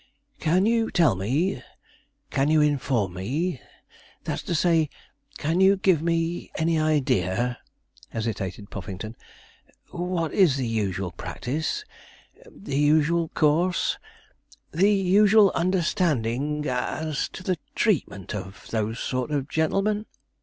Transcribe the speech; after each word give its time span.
'Can 0.39 0.65
you 0.65 0.89
tell 0.89 1.13
me 1.13 1.61
can 2.31 2.49
you 2.49 2.59
inform 2.59 3.13
me 3.13 3.61
that's 4.23 4.41
to 4.41 4.55
say, 4.55 4.89
can 5.37 5.61
you 5.61 5.77
give 5.77 6.01
me 6.01 6.49
any 6.55 6.79
idea,' 6.79 7.59
hesitated 8.09 8.71
Puffington, 8.71 9.15
'what 9.91 10.33
is 10.33 10.57
the 10.57 10.65
usual 10.65 11.11
practice 11.11 11.85
the 12.49 12.79
usual 12.79 13.27
course 13.35 13.99
the 14.71 14.91
usual 14.91 15.51
understanding 15.53 16.65
as 16.67 17.29
to 17.29 17.43
the 17.43 17.59
treatment 17.75 18.33
of 18.33 18.65
those 18.71 18.97
sort 18.99 19.29
of 19.29 19.47
gentlemen?' 19.47 20.07